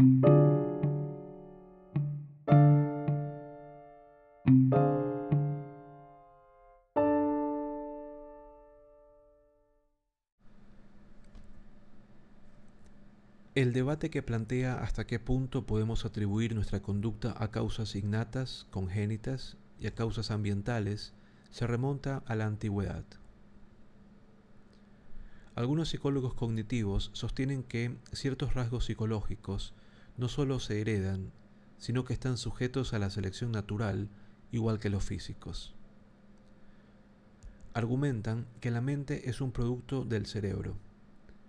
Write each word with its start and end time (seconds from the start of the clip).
El 0.00 0.14
debate 13.74 14.08
que 14.08 14.22
plantea 14.22 14.82
hasta 14.82 15.06
qué 15.06 15.18
punto 15.18 15.66
podemos 15.66 16.06
atribuir 16.06 16.54
nuestra 16.54 16.80
conducta 16.80 17.34
a 17.36 17.50
causas 17.50 17.94
innatas, 17.94 18.66
congénitas 18.70 19.58
y 19.78 19.86
a 19.86 19.94
causas 19.94 20.30
ambientales 20.30 21.12
se 21.50 21.66
remonta 21.66 22.22
a 22.24 22.36
la 22.36 22.46
antigüedad. 22.46 23.04
Algunos 25.54 25.90
psicólogos 25.90 26.32
cognitivos 26.32 27.10
sostienen 27.12 27.62
que 27.62 27.98
ciertos 28.12 28.54
rasgos 28.54 28.86
psicológicos 28.86 29.74
no 30.20 30.28
solo 30.28 30.60
se 30.60 30.80
heredan, 30.80 31.32
sino 31.78 32.04
que 32.04 32.12
están 32.12 32.36
sujetos 32.36 32.92
a 32.92 32.98
la 32.98 33.08
selección 33.08 33.52
natural 33.52 34.10
igual 34.52 34.78
que 34.78 34.90
los 34.90 35.02
físicos. 35.02 35.74
Argumentan 37.72 38.46
que 38.60 38.70
la 38.70 38.82
mente 38.82 39.30
es 39.30 39.40
un 39.40 39.50
producto 39.50 40.04
del 40.04 40.26
cerebro 40.26 40.76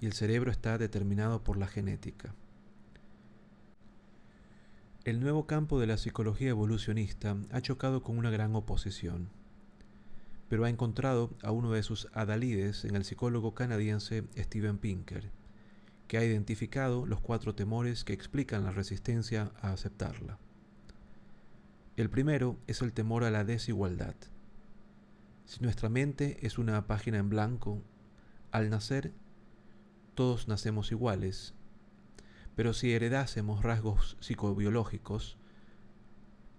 y 0.00 0.06
el 0.06 0.12
cerebro 0.12 0.52
está 0.52 0.78
determinado 0.78 1.42
por 1.42 1.56
la 1.56 1.66
genética. 1.66 2.34
El 5.04 5.18
nuevo 5.18 5.48
campo 5.48 5.80
de 5.80 5.88
la 5.88 5.98
psicología 5.98 6.50
evolucionista 6.50 7.36
ha 7.50 7.60
chocado 7.62 8.04
con 8.04 8.16
una 8.16 8.30
gran 8.30 8.54
oposición, 8.54 9.28
pero 10.48 10.64
ha 10.64 10.70
encontrado 10.70 11.30
a 11.42 11.50
uno 11.50 11.72
de 11.72 11.82
sus 11.82 12.06
adalides 12.12 12.84
en 12.84 12.94
el 12.94 13.04
psicólogo 13.04 13.54
canadiense 13.54 14.22
Steven 14.36 14.78
Pinker, 14.78 15.32
que 16.12 16.18
ha 16.18 16.24
identificado 16.26 17.06
los 17.06 17.22
cuatro 17.22 17.54
temores 17.54 18.04
que 18.04 18.12
explican 18.12 18.64
la 18.64 18.70
resistencia 18.70 19.50
a 19.62 19.72
aceptarla. 19.72 20.38
El 21.96 22.10
primero 22.10 22.58
es 22.66 22.82
el 22.82 22.92
temor 22.92 23.24
a 23.24 23.30
la 23.30 23.44
desigualdad. 23.44 24.14
Si 25.46 25.62
nuestra 25.62 25.88
mente 25.88 26.36
es 26.46 26.58
una 26.58 26.86
página 26.86 27.16
en 27.16 27.30
blanco, 27.30 27.82
al 28.50 28.68
nacer 28.68 29.14
todos 30.14 30.48
nacemos 30.48 30.92
iguales, 30.92 31.54
pero 32.56 32.74
si 32.74 32.92
heredásemos 32.92 33.62
rasgos 33.62 34.18
psicobiológicos, 34.20 35.38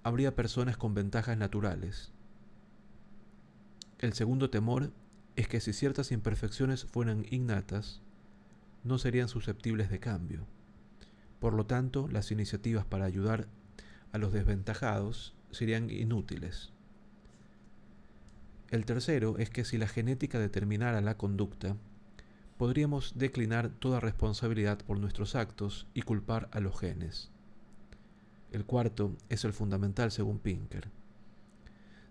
habría 0.01 0.35
personas 0.35 0.77
con 0.77 0.95
ventajas 0.95 1.37
naturales. 1.37 2.11
El 3.99 4.13
segundo 4.13 4.49
temor 4.49 4.93
es 5.35 5.47
que 5.47 5.59
si 5.59 5.73
ciertas 5.73 6.11
imperfecciones 6.11 6.85
fueran 6.85 7.27
innatas, 7.29 8.01
no 8.83 8.97
serían 8.97 9.27
susceptibles 9.27 9.89
de 9.89 9.99
cambio. 9.99 10.45
Por 11.39 11.53
lo 11.53 11.65
tanto, 11.65 12.07
las 12.07 12.31
iniciativas 12.31 12.85
para 12.85 13.05
ayudar 13.05 13.47
a 14.11 14.17
los 14.17 14.31
desventajados 14.31 15.33
serían 15.51 15.89
inútiles. 15.89 16.71
El 18.69 18.85
tercero 18.85 19.37
es 19.37 19.49
que 19.49 19.65
si 19.65 19.77
la 19.77 19.87
genética 19.87 20.39
determinara 20.39 21.01
la 21.01 21.17
conducta, 21.17 21.77
podríamos 22.57 23.13
declinar 23.17 23.69
toda 23.69 23.99
responsabilidad 23.99 24.79
por 24.79 24.99
nuestros 24.99 25.35
actos 25.35 25.87
y 25.93 26.01
culpar 26.01 26.49
a 26.51 26.59
los 26.59 26.79
genes. 26.79 27.29
El 28.51 28.65
cuarto 28.65 29.15
es 29.29 29.45
el 29.45 29.53
fundamental 29.53 30.11
según 30.11 30.39
Pinker. 30.39 30.89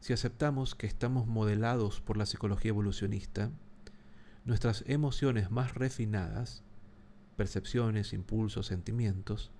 Si 0.00 0.12
aceptamos 0.12 0.74
que 0.74 0.86
estamos 0.86 1.26
modelados 1.26 2.00
por 2.00 2.16
la 2.16 2.26
psicología 2.26 2.70
evolucionista, 2.70 3.50
nuestras 4.44 4.84
emociones 4.86 5.50
más 5.50 5.74
refinadas, 5.74 6.62
percepciones, 7.36 8.12
impulsos, 8.12 8.66
sentimientos, 8.66 9.52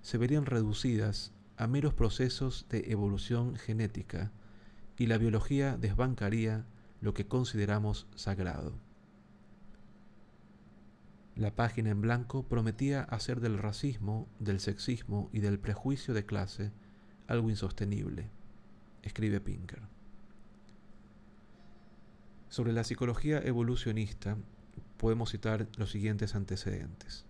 se 0.00 0.18
verían 0.18 0.46
reducidas 0.46 1.32
a 1.56 1.66
meros 1.66 1.94
procesos 1.94 2.66
de 2.68 2.90
evolución 2.90 3.56
genética 3.56 4.32
y 4.96 5.06
la 5.06 5.18
biología 5.18 5.76
desbancaría 5.76 6.66
lo 7.00 7.14
que 7.14 7.26
consideramos 7.26 8.06
sagrado. 8.14 8.74
La 11.34 11.54
página 11.54 11.90
en 11.90 12.00
blanco 12.00 12.46
prometía 12.46 13.02
hacer 13.02 13.40
del 13.40 13.58
racismo, 13.58 14.28
del 14.38 14.60
sexismo 14.60 15.30
y 15.32 15.40
del 15.40 15.58
prejuicio 15.58 16.14
de 16.14 16.26
clase 16.26 16.72
algo 17.26 17.48
insostenible, 17.48 18.28
escribe 19.02 19.40
Pinker. 19.40 19.80
Sobre 22.52 22.74
la 22.74 22.84
psicología 22.84 23.38
evolucionista 23.38 24.36
podemos 24.98 25.30
citar 25.30 25.68
los 25.78 25.90
siguientes 25.90 26.34
antecedentes. 26.34 27.24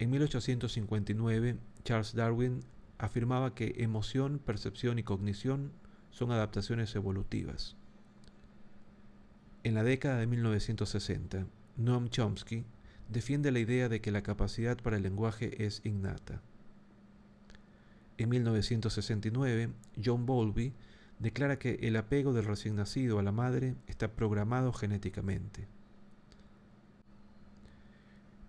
En 0.00 0.10
1859, 0.10 1.56
Charles 1.84 2.16
Darwin 2.16 2.64
afirmaba 2.98 3.54
que 3.54 3.76
emoción, 3.76 4.40
percepción 4.44 4.98
y 4.98 5.04
cognición 5.04 5.70
son 6.10 6.32
adaptaciones 6.32 6.96
evolutivas. 6.96 7.76
En 9.62 9.74
la 9.74 9.84
década 9.84 10.18
de 10.18 10.26
1960, 10.26 11.46
Noam 11.76 12.08
Chomsky 12.08 12.64
defiende 13.08 13.52
la 13.52 13.60
idea 13.60 13.88
de 13.88 14.00
que 14.00 14.10
la 14.10 14.24
capacidad 14.24 14.78
para 14.78 14.96
el 14.96 15.04
lenguaje 15.04 15.64
es 15.64 15.80
innata. 15.84 16.42
En 18.18 18.30
1969, 18.30 19.70
John 20.04 20.26
Bowlby 20.26 20.74
declara 21.20 21.58
que 21.58 21.78
el 21.82 21.96
apego 21.96 22.32
del 22.32 22.46
recién 22.46 22.76
nacido 22.76 23.18
a 23.18 23.22
la 23.22 23.30
madre 23.30 23.76
está 23.86 24.08
programado 24.08 24.72
genéticamente. 24.72 25.68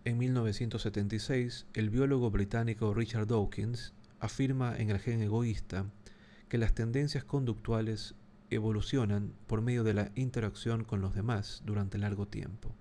En 0.04 0.18
1976, 0.18 1.68
el 1.76 1.90
biólogo 1.92 2.32
británico 2.32 2.94
Richard 2.94 3.28
Dawkins 3.28 3.94
afirma 4.20 4.76
en 4.76 4.90
el 4.90 5.00
gen 5.00 5.22
egoísta 5.22 5.86
que 6.50 6.58
las 6.58 6.74
tendencias 6.74 7.24
conductuales 7.24 8.16
evolucionan 8.50 9.34
por 9.48 9.62
medio 9.62 9.84
de 9.84 9.94
la 9.94 10.12
interacción 10.16 10.84
con 10.84 11.02
los 11.02 11.14
demás 11.14 11.62
durante 11.66 11.98
largo 11.98 12.28
tiempo. 12.28 12.74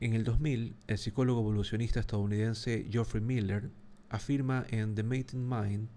En 0.00 0.12
el 0.12 0.24
2000, 0.24 0.76
el 0.86 0.98
psicólogo 0.98 1.40
evolucionista 1.40 2.00
estadounidense 2.00 2.86
Geoffrey 2.90 3.22
Miller 3.22 3.70
afirma 4.08 4.64
en 4.70 4.94
The 4.94 5.02
Mating 5.02 5.48
Mind 5.48 5.88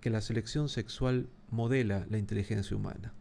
que 0.00 0.10
la 0.10 0.20
selección 0.20 0.68
sexual 0.68 1.28
modela 1.50 2.06
la 2.08 2.18
inteligencia 2.18 2.76
humana. 2.76 3.12